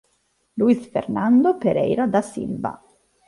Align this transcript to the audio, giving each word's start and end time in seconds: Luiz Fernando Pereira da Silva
Luiz 0.57 0.87
Fernando 0.89 1.59
Pereira 1.59 2.07
da 2.07 2.23
Silva 2.23 2.71